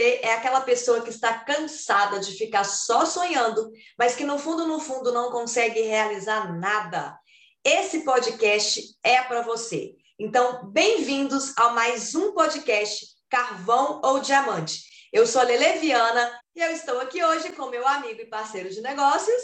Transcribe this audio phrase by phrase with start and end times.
[0.00, 4.66] você é aquela pessoa que está cansada de ficar só sonhando, mas que no fundo,
[4.66, 7.18] no fundo, não consegue realizar nada,
[7.62, 9.94] esse podcast é para você.
[10.18, 14.82] Então, bem-vindos a mais um podcast Carvão ou Diamante.
[15.12, 18.80] Eu sou a Leleviana e eu estou aqui hoje com meu amigo e parceiro de
[18.80, 19.42] negócios,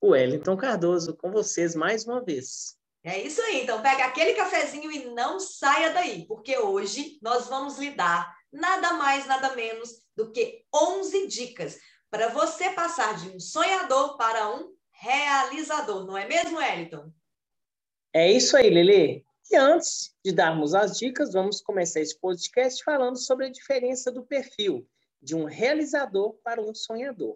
[0.00, 2.79] o Wellington Cardoso, com vocês mais uma vez.
[3.02, 7.78] É isso aí, então pega aquele cafezinho e não saia daí, porque hoje nós vamos
[7.78, 11.78] lhe dar nada mais, nada menos do que 11 dicas
[12.10, 17.10] para você passar de um sonhador para um realizador, não é mesmo, Wellington?
[18.12, 19.24] É isso aí, Lele.
[19.50, 24.24] E antes de darmos as dicas, vamos começar esse podcast falando sobre a diferença do
[24.24, 24.86] perfil
[25.22, 27.34] de um realizador para um sonhador.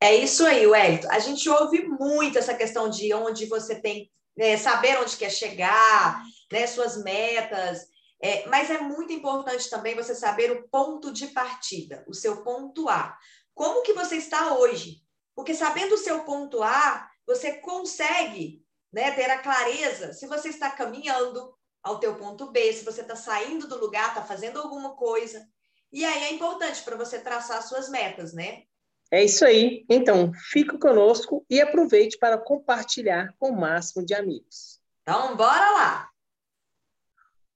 [0.00, 1.08] É isso aí, Wellington.
[1.10, 6.22] A gente ouve muito essa questão de onde você tem né, saber onde quer chegar,
[6.50, 7.86] né, suas metas.
[8.22, 12.88] É, mas é muito importante também você saber o ponto de partida, o seu ponto
[12.88, 13.16] A.
[13.54, 15.02] Como que você está hoje?
[15.34, 20.70] Porque sabendo o seu ponto A, você consegue né, ter a clareza se você está
[20.70, 25.46] caminhando ao teu ponto B, se você está saindo do lugar, está fazendo alguma coisa.
[25.92, 28.64] E aí é importante para você traçar suas metas, né?
[29.10, 29.84] É isso aí.
[29.88, 34.80] Então, fique conosco e aproveite para compartilhar com o máximo de amigos.
[35.02, 36.10] Então, bora lá!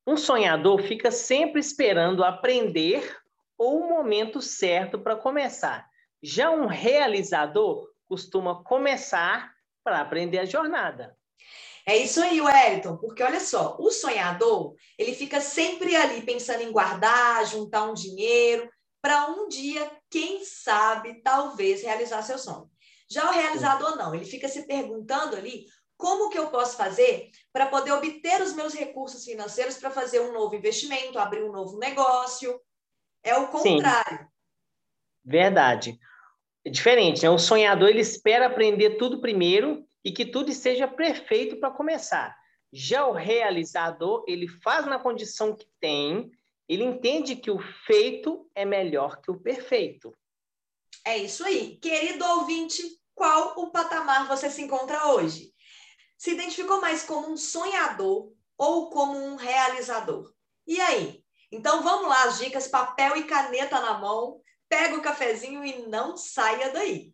[0.07, 3.17] Um sonhador fica sempre esperando aprender
[3.57, 5.89] ou o momento certo para começar.
[6.23, 11.17] Já um realizador costuma começar para aprender a jornada.
[11.87, 16.73] É isso aí, Wellington, porque olha só, o sonhador, ele fica sempre ali pensando em
[16.73, 18.71] guardar, juntar um dinheiro,
[19.05, 22.71] para um dia, quem sabe, talvez realizar seu sonho.
[23.07, 27.67] Já o realizador não, ele fica se perguntando ali como que eu posso fazer para
[27.67, 32.59] poder obter os meus recursos financeiros para fazer um novo investimento, abrir um novo negócio.
[33.23, 34.21] É o contrário.
[34.21, 34.27] Sim.
[35.23, 35.99] Verdade.
[36.65, 37.29] É diferente, né?
[37.29, 42.35] O sonhador ele espera aprender tudo primeiro e que tudo esteja perfeito para começar.
[42.73, 46.31] Já o realizador, ele faz na condição que tem,
[46.69, 50.15] ele entende que o feito é melhor que o perfeito.
[51.05, 51.77] É isso aí.
[51.77, 52.83] Querido ouvinte,
[53.15, 55.53] qual o patamar você se encontra hoje?
[56.17, 60.33] Se identificou mais como um sonhador ou como um realizador?
[60.67, 61.23] E aí?
[61.53, 66.17] Então vamos lá, as dicas, papel e caneta na mão, pega o cafezinho e não
[66.17, 67.13] saia daí.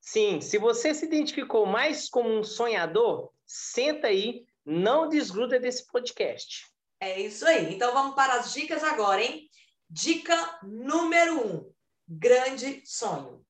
[0.00, 6.66] Sim, se você se identificou mais como um sonhador, senta aí, não desgruda desse podcast.
[7.00, 7.74] É isso aí.
[7.74, 9.48] Então vamos para as dicas agora, hein?
[9.88, 11.72] Dica número um:
[12.08, 13.44] grande sonho.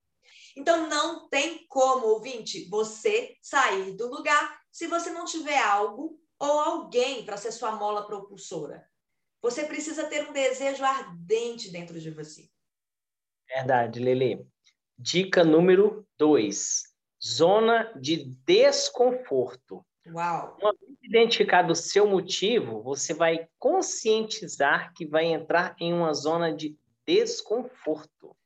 [0.57, 6.61] Então não tem como, ouvinte, você sair do lugar se você não tiver algo ou
[6.61, 8.89] alguém para ser sua mola propulsora.
[9.43, 12.49] Você precisa ter um desejo ardente dentro de você.
[13.47, 14.47] Verdade, Lele.
[14.99, 16.85] Dica número dois:
[17.23, 19.87] zona de desconforto.
[20.13, 20.57] Uau!
[20.61, 26.53] Uma vez identificado o seu motivo, você vai conscientizar que vai entrar em uma zona
[26.53, 28.37] de desconforto.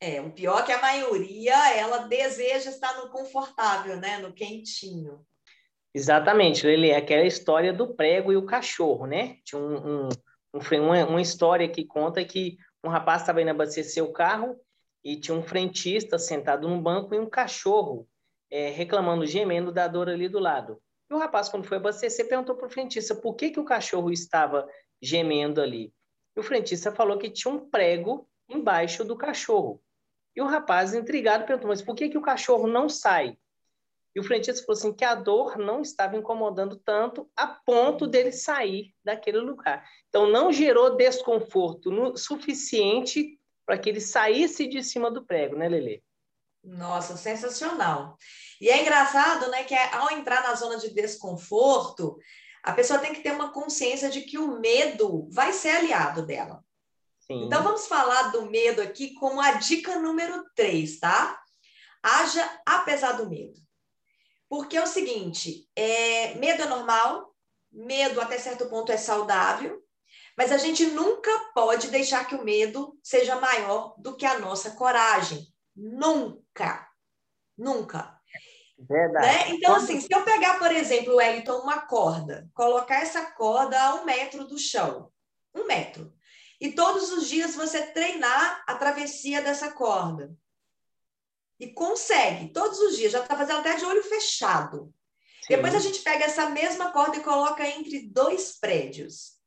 [0.00, 4.18] É, o pior é que a maioria, ela deseja estar no confortável, né?
[4.18, 5.24] No quentinho.
[5.92, 9.38] Exatamente, ele é aquela história do prego e o cachorro, né?
[9.44, 10.08] Tinha um, um,
[10.54, 14.56] um uma, uma história que conta que um rapaz estava indo abastecer o carro
[15.02, 18.06] e tinha um frentista sentado no banco e um cachorro
[18.50, 20.80] é, reclamando, gemendo da dor ali do lado.
[21.10, 24.10] E o rapaz, quando foi abastecer, perguntou para o frentista por que, que o cachorro
[24.10, 24.68] estava
[25.00, 25.92] gemendo ali.
[26.36, 29.82] E o frentista falou que tinha um prego embaixo do cachorro.
[30.36, 33.36] E o rapaz, intrigado, perguntou, mas por que, que o cachorro não sai?
[34.14, 38.32] E o frentista falou assim, que a dor não estava incomodando tanto a ponto dele
[38.32, 39.84] sair daquele lugar.
[40.08, 45.68] Então, não gerou desconforto no, suficiente para que ele saísse de cima do prego, né,
[45.68, 46.02] Lele?
[46.68, 48.16] Nossa, sensacional.
[48.60, 52.18] E é engraçado, né, que ao entrar na zona de desconforto,
[52.62, 56.62] a pessoa tem que ter uma consciência de que o medo vai ser aliado dela.
[57.20, 57.44] Sim.
[57.44, 61.40] Então vamos falar do medo aqui como a dica número 3, tá?
[62.02, 63.60] Haja apesar do medo.
[64.48, 67.34] Porque é o seguinte, é, medo é normal,
[67.70, 69.82] medo até certo ponto é saudável,
[70.36, 74.72] mas a gente nunca pode deixar que o medo seja maior do que a nossa
[74.72, 75.46] coragem.
[75.74, 76.47] Nunca.
[77.56, 78.18] Nunca.
[78.78, 79.26] Verdade.
[79.26, 79.56] Né?
[79.56, 84.04] Então, assim, se eu pegar, por exemplo, Wellington, uma corda, colocar essa corda a um
[84.04, 85.10] metro do chão,
[85.54, 86.12] um metro,
[86.60, 90.32] e todos os dias você treinar a travessia dessa corda.
[91.58, 94.94] E consegue, todos os dias, já está fazendo até de olho fechado.
[95.42, 95.56] Sim.
[95.56, 99.38] Depois a gente pega essa mesma corda e coloca entre dois prédios.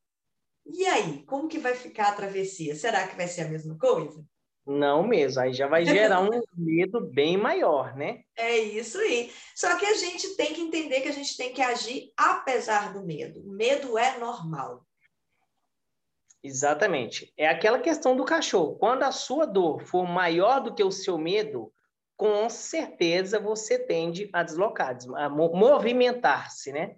[0.66, 2.76] E aí, como que vai ficar a travessia?
[2.76, 4.24] Será que vai ser a mesma coisa?
[4.64, 8.22] Não mesmo, aí já vai gerar um medo bem maior, né?
[8.36, 9.32] É isso aí.
[9.56, 13.04] Só que a gente tem que entender que a gente tem que agir apesar do
[13.04, 13.40] medo.
[13.40, 14.86] O medo é normal.
[16.44, 17.32] Exatamente.
[17.36, 18.76] É aquela questão do cachorro.
[18.76, 21.72] Quando a sua dor for maior do que o seu medo,
[22.16, 26.96] com certeza você tende a deslocar, a movimentar-se, né?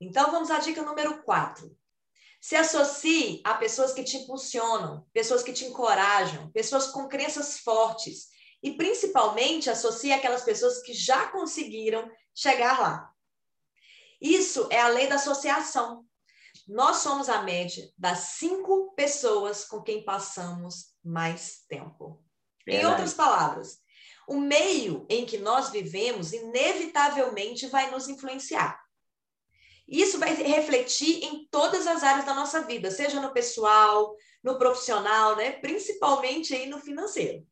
[0.00, 1.70] Então vamos à dica número 4.
[2.42, 8.30] Se associe a pessoas que te impulsionam, pessoas que te encorajam, pessoas com crenças fortes.
[8.60, 13.12] E principalmente associe aquelas pessoas que já conseguiram chegar lá.
[14.20, 16.04] Isso é a lei da associação.
[16.66, 22.24] Nós somos a média das cinco pessoas com quem passamos mais tempo.
[22.66, 22.84] Verdade.
[22.84, 23.78] Em outras palavras,
[24.26, 28.81] o meio em que nós vivemos inevitavelmente vai nos influenciar.
[29.86, 35.36] Isso vai refletir em todas as áreas da nossa vida, seja no pessoal, no profissional,
[35.36, 35.52] né?
[35.52, 37.46] principalmente aí no financeiro.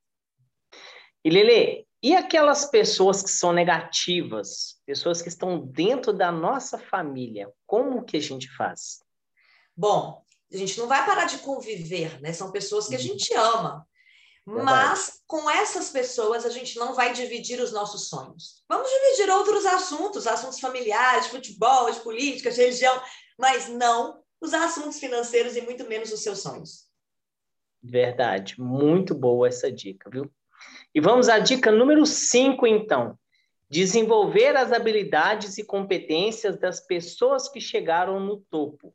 [1.25, 7.53] E Lele, e aquelas pessoas que são negativas, pessoas que estão dentro da nossa família,
[7.67, 9.03] como que a gente faz?
[9.77, 12.33] Bom, a gente não vai parar de conviver, né?
[12.33, 13.05] São pessoas que a uhum.
[13.05, 13.87] gente ama.
[14.51, 18.65] Mas com essas pessoas a gente não vai dividir os nossos sonhos.
[18.69, 23.01] Vamos dividir outros assuntos, assuntos familiares, de futebol, de política, de religião,
[23.39, 26.89] mas não os assuntos financeiros e muito menos os seus sonhos.
[27.83, 30.31] Verdade, muito boa essa dica, viu?
[30.95, 33.19] E vamos à dica número 5, então.
[33.69, 38.93] Desenvolver as habilidades e competências das pessoas que chegaram no topo.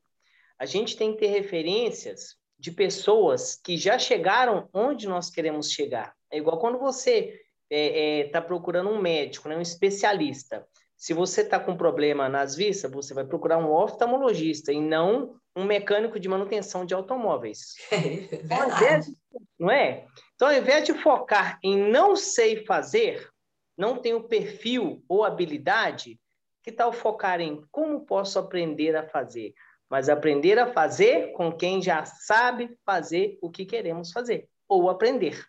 [0.60, 6.14] A gente tem que ter referências de pessoas que já chegaram onde nós queremos chegar.
[6.32, 10.66] É igual quando você está é, é, tá procurando um médico, né, um especialista.
[10.96, 15.64] Se você está com problema nas vistas, você vai procurar um oftalmologista e não um
[15.64, 17.76] mecânico de manutenção de automóveis.
[17.92, 19.14] É, de,
[19.58, 20.06] não é?
[20.36, 23.30] Então, ao invés de focar em não sei fazer,
[23.78, 26.20] não tenho perfil ou habilidade,
[26.64, 29.54] que tal focar em como posso aprender a fazer?
[29.90, 35.46] Mas aprender a fazer com quem já sabe fazer o que queremos fazer, ou aprender.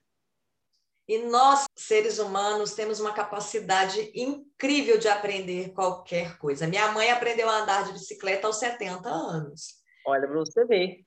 [1.08, 6.66] E nós, seres humanos, temos uma capacidade incrível de aprender qualquer coisa.
[6.66, 9.76] Minha mãe aprendeu a andar de bicicleta aos 70 anos.
[10.04, 11.04] Olha para você ver.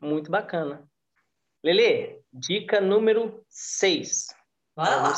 [0.00, 0.88] Muito bacana.
[1.62, 4.28] Lele, dica número 6.
[4.74, 5.14] Bora lá.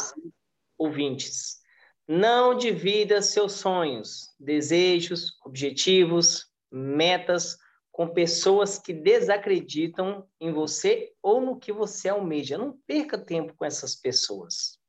[0.77, 1.63] Ouvintes.
[2.07, 7.59] Não divida seus sonhos, desejos, objetivos, metas
[7.93, 12.57] com pessoas que desacreditam em você ou no que você almeja.
[12.57, 14.81] Não perca tempo com essas pessoas.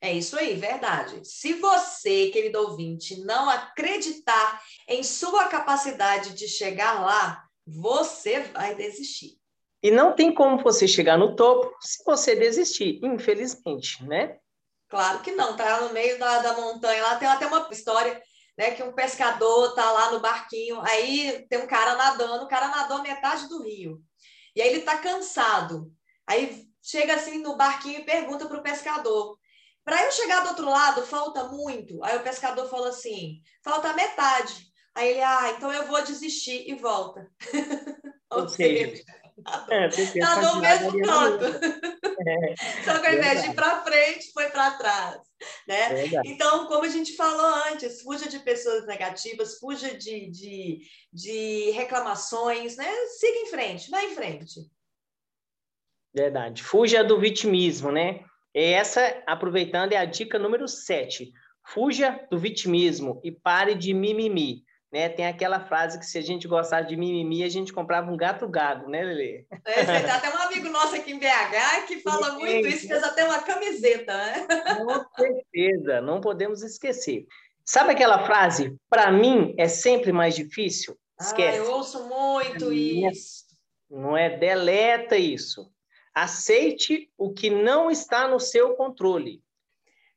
[0.00, 1.26] É isso aí, verdade.
[1.26, 9.38] Se você, querido ouvinte, não acreditar em sua capacidade de chegar lá, você vai desistir.
[9.82, 14.38] E não tem como você chegar no topo se você desistir, infelizmente, né?
[14.88, 18.22] Claro que não, tá no meio da, da montanha lá, tem até uma história
[18.56, 22.68] né, que um pescador tá lá no barquinho, aí tem um cara nadando, o cara
[22.68, 24.00] nadou metade do rio.
[24.54, 25.92] E aí ele tá cansado.
[26.26, 29.36] Aí chega assim no barquinho e pergunta para o pescador:
[29.84, 32.02] para eu chegar do outro lado, falta muito?
[32.04, 34.72] Aí o pescador fala assim: falta metade.
[34.94, 37.28] Aí ele, ah, então eu vou desistir e volta.
[38.30, 39.02] Ou seja,
[39.70, 39.88] é,
[40.60, 41.44] mesmo canto.
[42.26, 45.20] É, Só que ao invés de ir para frente, foi para trás.
[45.66, 46.06] Né?
[46.24, 50.78] Então, como a gente falou antes, fuja de pessoas negativas, fuja de, de,
[51.12, 52.86] de reclamações, né?
[53.18, 54.60] siga em frente, vá em frente.
[56.14, 56.62] Verdade.
[56.62, 58.24] Fuja do vitimismo, né?
[58.54, 61.32] Essa, aproveitando, é a dica número 7.
[61.66, 64.64] Fuja do vitimismo e pare de mimimi.
[64.94, 65.08] Né?
[65.08, 68.46] Tem aquela frase que se a gente gostasse de mimimi, a gente comprava um gato
[68.46, 69.44] gago, né, Lelê?
[69.64, 72.38] É, tem até um amigo nosso aqui em BH que fala Sim.
[72.38, 74.46] muito isso, fez até uma camiseta, né?
[74.86, 77.26] Com certeza, não podemos esquecer.
[77.64, 80.96] Sabe aquela frase, para mim é sempre mais difícil?
[81.20, 81.58] Esquece.
[81.58, 83.46] Ah, eu ouço muito isso.
[83.90, 85.72] Não é deleta isso.
[86.14, 89.42] Aceite o que não está no seu controle.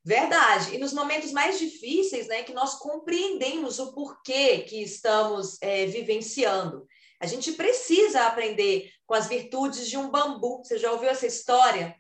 [0.08, 0.74] Verdade.
[0.74, 6.88] E nos momentos mais difíceis, né, que nós compreendemos o porquê que estamos é, vivenciando.
[7.20, 10.60] A gente precisa aprender com as virtudes de um bambu.
[10.60, 11.94] Você já ouviu essa história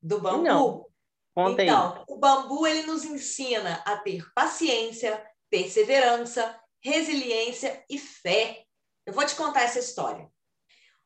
[0.00, 0.42] do bambu?
[0.42, 0.86] Não.
[1.34, 2.04] Conta então, aí.
[2.08, 8.64] o bambu ele nos ensina a ter paciência, perseverança, resiliência e fé.
[9.04, 10.30] Eu vou te contar essa história.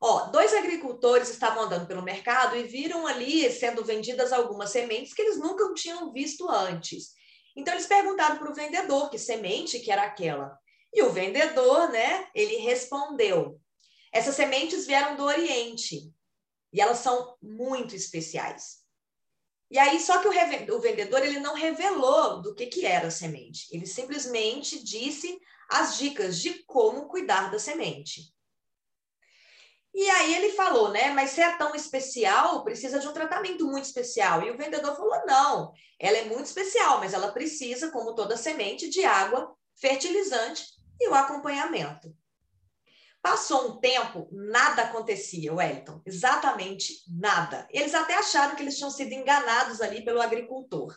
[0.01, 5.23] Ó, dois agricultores estavam andando pelo mercado e viram ali sendo vendidas algumas sementes que
[5.23, 7.15] eles nunca tinham visto antes.
[7.57, 10.57] Então eles perguntaram para o vendedor que semente que era aquela.
[10.95, 13.61] E o vendedor, né, ele respondeu:
[14.13, 16.13] essas sementes vieram do Oriente
[16.73, 18.79] e elas são muito especiais.
[19.71, 23.11] E aí, só que o, o vendedor ele não revelou do que, que era a
[23.11, 23.67] semente.
[23.71, 25.39] Ele simplesmente disse
[25.71, 28.33] as dicas de como cuidar da semente.
[29.95, 31.11] E aí ele falou, né?
[31.11, 34.43] Mas se é tão especial, precisa de um tratamento muito especial.
[34.43, 38.89] E o vendedor falou: não, ela é muito especial, mas ela precisa, como toda semente,
[38.89, 40.65] de água, fertilizante
[41.01, 42.15] e o acompanhamento.
[43.21, 46.01] Passou um tempo, nada acontecia, Wellington.
[46.07, 47.67] Exatamente nada.
[47.71, 50.97] Eles até acharam que eles tinham sido enganados ali pelo agricultor.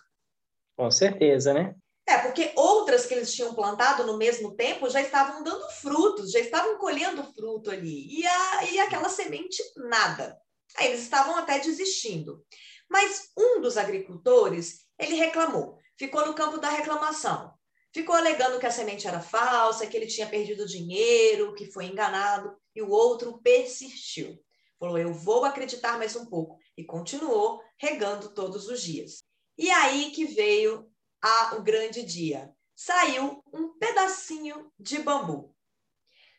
[0.78, 1.76] Com certeza, né?
[2.08, 6.39] É, porque outras que eles tinham plantado no mesmo tempo já estavam dando frutos, já
[6.39, 8.08] estavam colhendo fruto ali.
[8.20, 10.38] E, a, e aquela semente, nada.
[10.77, 12.43] Aí eles estavam até desistindo.
[12.89, 17.53] Mas um dos agricultores, ele reclamou, ficou no campo da reclamação.
[17.93, 22.55] Ficou alegando que a semente era falsa, que ele tinha perdido dinheiro, que foi enganado,
[22.74, 24.39] e o outro persistiu.
[24.79, 26.58] Falou: Eu vou acreditar mais um pouco.
[26.77, 29.24] E continuou regando todos os dias.
[29.58, 30.91] E aí que veio
[31.22, 32.51] a, o grande dia.
[32.75, 35.56] Saiu um pedacinho de bambu.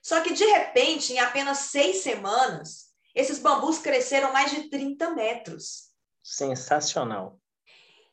[0.03, 5.93] Só que, de repente, em apenas seis semanas, esses bambus cresceram mais de 30 metros.
[6.23, 7.39] Sensacional.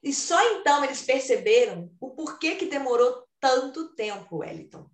[0.01, 4.89] E só então eles perceberam o porquê que demorou tanto tempo, Wellington.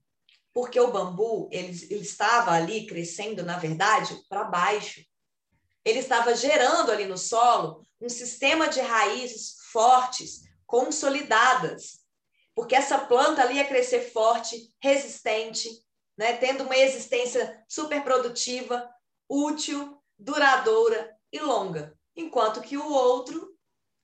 [0.53, 5.05] Porque o bambu, ele, ele estava ali crescendo, na verdade, para baixo.
[5.83, 11.99] Ele estava gerando ali no solo um sistema de raízes fortes, consolidadas.
[12.55, 15.69] Porque essa planta ali ia crescer forte, resistente,
[16.17, 16.33] né?
[16.37, 18.89] tendo uma existência super produtiva,
[19.29, 21.97] útil, duradoura e longa.
[22.15, 23.53] Enquanto que o outro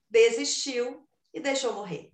[0.09, 2.11] desistiu e deixou morrer.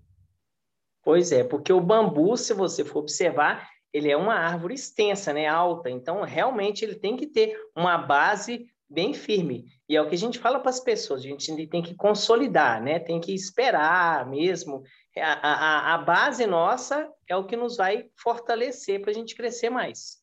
[1.03, 5.47] Pois é, porque o bambu, se você for observar, ele é uma árvore extensa, né,
[5.47, 5.89] alta.
[5.89, 9.65] Então, realmente, ele tem que ter uma base bem firme.
[9.87, 12.81] E é o que a gente fala para as pessoas, a gente tem que consolidar,
[12.81, 12.99] né?
[12.99, 14.83] Tem que esperar mesmo.
[15.17, 19.69] A, a, a base nossa é o que nos vai fortalecer para a gente crescer
[19.69, 20.17] mais.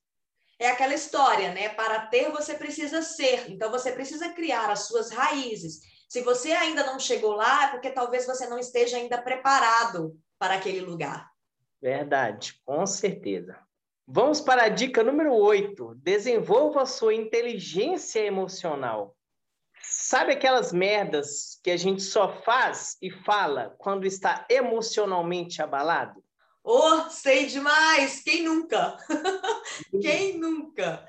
[0.58, 1.68] É aquela história, né?
[1.70, 3.50] Para ter, você precisa ser.
[3.50, 5.80] Então, você precisa criar as suas raízes.
[6.08, 10.54] Se você ainda não chegou lá, é porque talvez você não esteja ainda preparado para
[10.54, 11.28] aquele lugar.
[11.82, 13.58] Verdade, com certeza.
[14.06, 15.94] Vamos para a dica número 8.
[15.96, 19.16] Desenvolva sua inteligência emocional.
[19.82, 26.22] Sabe aquelas merdas que a gente só faz e fala quando está emocionalmente abalado?
[26.62, 28.22] Oh, sei demais!
[28.22, 28.96] Quem nunca?
[30.02, 31.06] Quem nunca?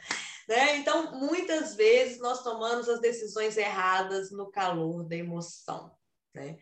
[0.47, 0.77] Né?
[0.77, 5.91] Então, muitas vezes nós tomamos as decisões erradas no calor da emoção.
[6.33, 6.57] Né?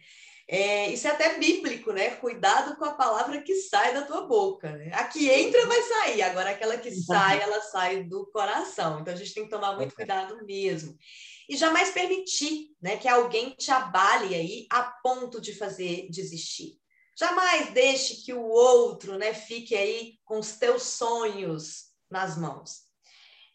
[0.48, 2.12] É, isso é até bíblico, né?
[2.16, 4.72] Cuidado com a palavra que sai da tua boca.
[4.72, 4.92] Né?
[4.94, 9.00] A que entra vai sair, agora aquela que sai, ela sai do coração.
[9.00, 10.98] Então a gente tem que tomar muito cuidado mesmo.
[11.50, 16.78] E jamais permitir né, que alguém te abale aí a ponto de fazer desistir.
[17.18, 22.84] Jamais deixe que o outro né, fique aí com os teus sonhos nas mãos.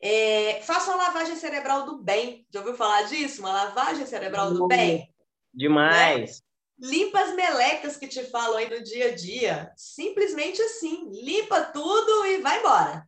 [0.00, 2.46] É, faça uma lavagem cerebral do bem.
[2.52, 3.40] Já ouviu falar disso?
[3.40, 5.12] Uma lavagem cerebral do bem?
[5.52, 6.40] Demais.
[6.40, 6.47] Né?
[6.80, 9.72] Limpa as melecas que te falam aí no dia a dia.
[9.76, 11.10] Simplesmente assim.
[11.10, 13.06] Limpa tudo e vai embora.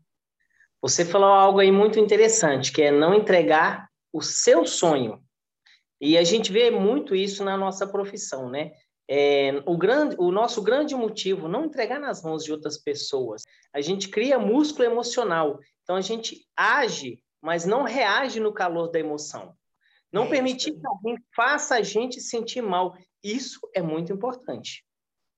[0.83, 5.23] Você falou algo aí muito interessante, que é não entregar o seu sonho.
[6.00, 8.73] E a gente vê muito isso na nossa profissão, né?
[9.07, 13.43] É, o, grande, o nosso grande motivo, não entregar nas mãos de outras pessoas.
[13.73, 15.59] A gente cria músculo emocional.
[15.83, 19.55] Então, a gente age, mas não reage no calor da emoção.
[20.12, 22.97] Não é permitir que alguém faça a gente sentir mal.
[23.23, 24.85] Isso é muito importante.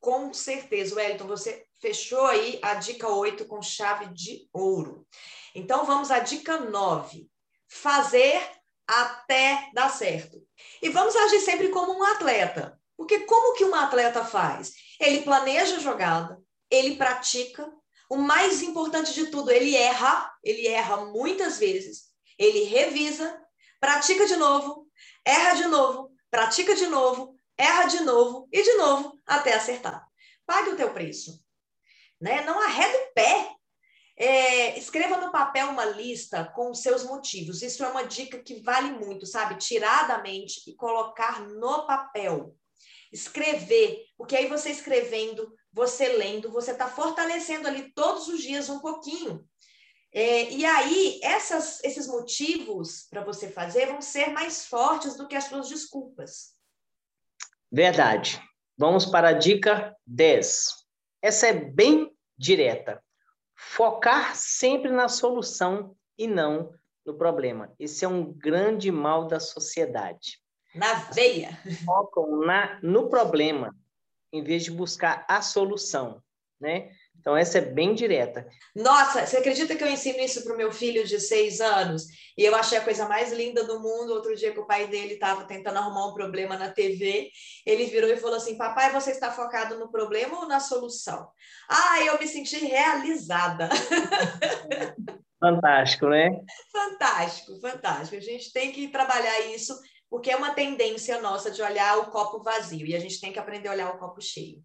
[0.00, 5.06] Com certeza, Wellington, você fechou aí a dica 8 com chave de ouro.
[5.54, 7.28] Então vamos à dica 9.
[7.68, 8.42] Fazer
[8.86, 10.42] até dar certo.
[10.82, 12.78] E vamos agir sempre como um atleta.
[12.96, 14.72] Porque como que um atleta faz?
[15.00, 17.72] Ele planeja a jogada, ele pratica,
[18.08, 23.40] o mais importante de tudo, ele erra, ele erra muitas vezes, ele revisa,
[23.80, 24.86] pratica de novo,
[25.24, 30.06] erra de novo, pratica de novo, erra de novo e de novo até acertar.
[30.46, 31.40] Pague o teu preço.
[32.20, 32.44] Né?
[32.44, 33.54] Não arreda o pé.
[34.16, 37.62] É, escreva no papel uma lista com os seus motivos.
[37.62, 39.56] Isso é uma dica que vale muito, sabe?
[39.56, 42.54] Tirar da mente e colocar no papel.
[43.12, 48.80] Escrever, porque aí você escrevendo, você lendo, você está fortalecendo ali todos os dias um
[48.80, 49.46] pouquinho.
[50.14, 55.34] É, e aí, essas, esses motivos para você fazer vão ser mais fortes do que
[55.34, 56.54] as suas desculpas.
[57.72, 58.38] Verdade.
[58.76, 60.68] Vamos para a dica 10.
[61.22, 63.02] Essa é bem direta.
[63.54, 66.74] focar sempre na solução e não
[67.06, 67.72] no problema.
[67.78, 70.38] Esse é um grande mal da sociedade.
[70.74, 71.58] Na veia.
[71.84, 73.74] Focam na, no problema,
[74.32, 76.22] em vez de buscar a solução,
[76.60, 76.90] né?
[77.18, 78.48] Então, essa é bem direta.
[78.74, 82.06] Nossa, você acredita que eu ensino isso para o meu filho de seis anos?
[82.36, 84.12] E eu achei a coisa mais linda do mundo.
[84.12, 87.30] Outro dia que o pai dele estava tentando arrumar um problema na TV,
[87.64, 91.28] ele virou e falou assim: Papai, você está focado no problema ou na solução?
[91.68, 93.68] Ah, eu me senti realizada.
[95.38, 96.30] Fantástico, né?
[96.70, 98.16] Fantástico, fantástico.
[98.16, 99.76] A gente tem que trabalhar isso,
[100.08, 103.40] porque é uma tendência nossa de olhar o copo vazio e a gente tem que
[103.40, 104.62] aprender a olhar o copo cheio.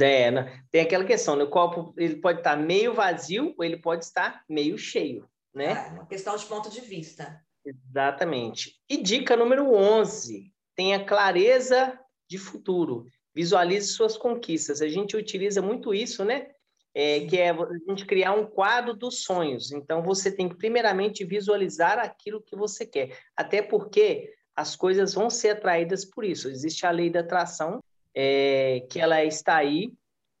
[0.00, 0.62] É, né?
[0.70, 1.44] tem aquela questão, né?
[1.44, 5.86] o copo ele pode estar meio vazio ou ele pode estar meio cheio, né?
[5.88, 7.42] É uma questão de ponto de vista.
[7.64, 8.80] Exatamente.
[8.88, 14.80] E dica número 11, tenha clareza de futuro, visualize suas conquistas.
[14.80, 16.48] A gente utiliza muito isso, né?
[16.92, 17.56] É, que é a
[17.88, 19.70] gente criar um quadro dos sonhos.
[19.70, 23.16] Então, você tem que, primeiramente, visualizar aquilo que você quer.
[23.36, 26.48] Até porque as coisas vão ser atraídas por isso.
[26.48, 27.80] Existe a lei da atração,
[28.14, 29.92] é, que ela está aí,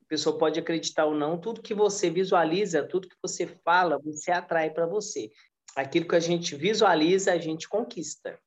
[0.02, 4.32] a pessoa pode acreditar ou não, tudo que você visualiza, tudo que você fala, você
[4.32, 5.30] atrai para você.
[5.76, 8.38] Aquilo que a gente visualiza, a gente conquista.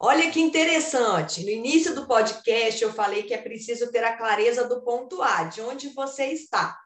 [0.00, 1.44] Olha que interessante.
[1.44, 5.44] No início do podcast, eu falei que é preciso ter a clareza do ponto A,
[5.44, 6.76] de onde você está,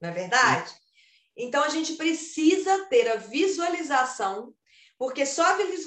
[0.00, 0.70] não é verdade?
[0.70, 0.76] Sim.
[1.36, 4.54] Então, a gente precisa ter a visualização,
[4.98, 5.42] porque só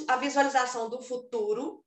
[0.07, 1.84] a visualização do futuro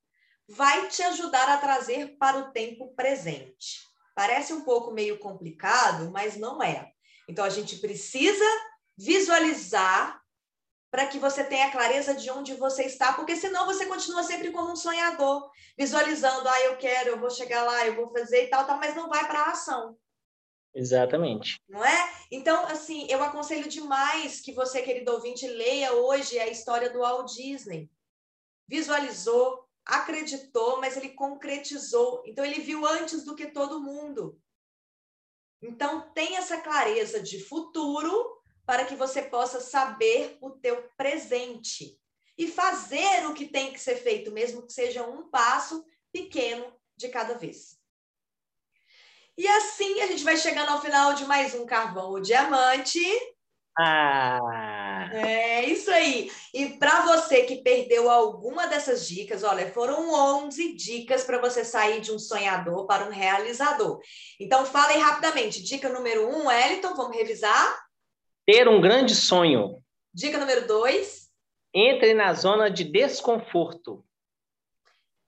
[0.48, 3.80] vai te ajudar a trazer para o tempo presente.
[4.14, 6.90] Parece um pouco meio complicado, mas não é.
[7.28, 8.44] Então, a gente precisa
[8.96, 10.20] visualizar
[10.90, 14.72] para que você tenha clareza de onde você está, porque senão você continua sempre como
[14.72, 18.66] um sonhador, visualizando, ah, eu quero, eu vou chegar lá, eu vou fazer e tal,
[18.66, 19.98] tal mas não vai para a ação.
[20.74, 21.60] Exatamente.
[21.68, 22.12] Não é?
[22.30, 27.34] Então, assim, eu aconselho demais que você, querido ouvinte, leia hoje a história do Walt
[27.34, 27.90] Disney.
[28.66, 32.22] Visualizou, acreditou, mas ele concretizou.
[32.26, 34.38] Então, ele viu antes do que todo mundo.
[35.62, 41.98] Então, tem essa clareza de futuro para que você possa saber o teu presente
[42.36, 47.08] e fazer o que tem que ser feito, mesmo que seja um passo pequeno de
[47.08, 47.78] cada vez.
[49.36, 53.00] E assim a gente vai chegando ao final de mais um Carvão o Diamante.
[53.78, 54.77] Ah!
[55.12, 56.30] É isso aí.
[56.52, 60.12] E para você que perdeu alguma dessas dicas, olha, foram
[60.44, 64.00] 11 dicas para você sair de um sonhador para um realizador.
[64.40, 65.62] Então, falem rapidamente.
[65.62, 67.78] Dica número um, Wellington, vamos revisar?
[68.46, 69.82] Ter um grande sonho.
[70.12, 71.28] Dica número dois.
[71.74, 74.04] Entre na zona de desconforto.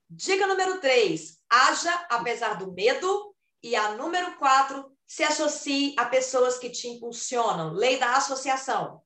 [0.08, 1.38] Dica número três.
[1.48, 3.34] Haja apesar do medo.
[3.62, 7.74] E a número quatro, se associe a pessoas que te impulsionam.
[7.74, 9.02] Lei da associação.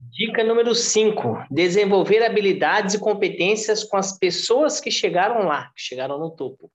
[0.00, 6.18] Dica número 5: desenvolver habilidades e competências com as pessoas que chegaram lá, que chegaram
[6.18, 6.70] no topo.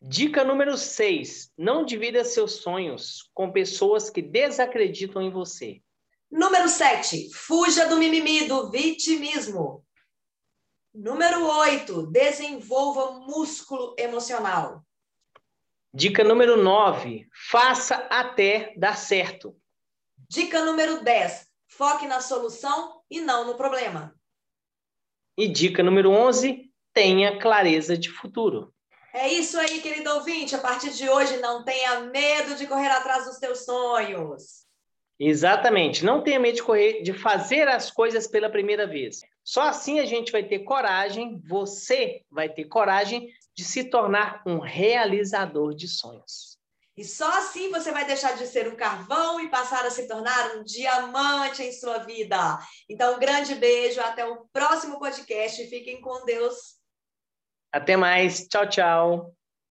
[0.00, 5.82] Dica número 6: não divida seus sonhos com pessoas que desacreditam em você.
[6.30, 9.84] Número 7: fuja do mimimi, do vitimismo.
[10.94, 14.84] Número 8: desenvolva músculo emocional.
[15.92, 19.56] Dica número 9: faça até dar certo.
[20.28, 21.45] Dica número 10:
[21.76, 24.14] foque na solução e não no problema.
[25.36, 28.72] E dica número 11: tenha clareza de futuro.
[29.12, 30.54] É isso aí, querido ouvinte.
[30.54, 34.66] A partir de hoje, não tenha medo de correr atrás dos teus sonhos.
[35.18, 36.04] Exatamente.
[36.04, 39.20] Não tenha medo de correr, de fazer as coisas pela primeira vez.
[39.42, 44.58] Só assim a gente vai ter coragem, você vai ter coragem de se tornar um
[44.58, 46.55] realizador de sonhos.
[46.96, 50.56] E só assim você vai deixar de ser um carvão e passar a se tornar
[50.56, 52.58] um diamante em sua vida.
[52.88, 55.66] Então, um grande beijo, até o próximo podcast.
[55.68, 56.76] Fiquem com Deus.
[57.70, 58.48] Até mais.
[58.48, 59.35] Tchau, tchau.